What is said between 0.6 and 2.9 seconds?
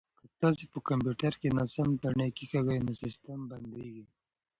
په کمپیوټر کې ناسم تڼۍ کېکاږئ